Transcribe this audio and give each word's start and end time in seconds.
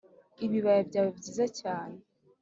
Ibibaya 0.45 0.81
byawe 0.89 1.09
byiza 1.17 1.45
cyane, 1.59 1.97